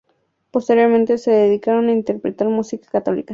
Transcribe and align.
Posteriormente, 0.49 1.19
se 1.19 1.29
dedicaron 1.29 1.87
a 1.87 1.91
interpretar 1.91 2.47
música 2.49 2.89
católica. 2.89 3.29